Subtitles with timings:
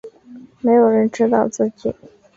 [0.61, 1.93] 没有人知道自己